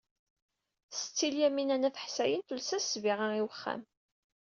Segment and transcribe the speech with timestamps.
[0.99, 3.81] Setti Lyamina n At Ḥsayen tules-as ssbiɣa i wexxam.